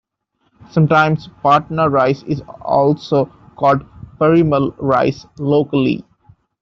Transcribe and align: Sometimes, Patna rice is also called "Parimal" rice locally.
Sometimes, 0.71 1.29
Patna 1.43 1.87
rice 1.87 2.23
is 2.23 2.41
also 2.63 3.25
called 3.55 3.85
"Parimal" 4.17 4.73
rice 4.79 5.27
locally. 5.37 6.03